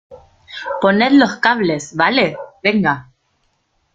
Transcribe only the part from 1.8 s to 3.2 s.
vale? venga.